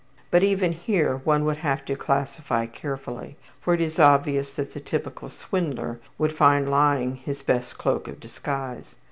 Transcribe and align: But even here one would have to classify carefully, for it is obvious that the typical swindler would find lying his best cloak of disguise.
But 0.31 0.41
even 0.41 0.71
here 0.71 1.17
one 1.23 1.45
would 1.45 1.57
have 1.57 1.85
to 1.85 1.95
classify 1.95 2.65
carefully, 2.65 3.37
for 3.61 3.75
it 3.75 3.81
is 3.81 3.99
obvious 3.99 4.49
that 4.53 4.73
the 4.73 4.79
typical 4.79 5.29
swindler 5.29 5.99
would 6.17 6.33
find 6.35 6.71
lying 6.71 7.17
his 7.17 7.43
best 7.43 7.77
cloak 7.77 8.07
of 8.07 8.19
disguise. 8.19 8.95